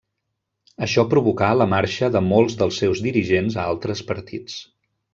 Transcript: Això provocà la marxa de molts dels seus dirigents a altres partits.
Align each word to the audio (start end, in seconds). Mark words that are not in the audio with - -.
Això 0.85 1.05
provocà 1.11 1.51
la 1.59 1.69
marxa 1.75 2.11
de 2.17 2.23
molts 2.31 2.57
dels 2.63 2.83
seus 2.85 3.05
dirigents 3.09 3.63
a 3.63 3.71
altres 3.75 4.07
partits. 4.13 4.61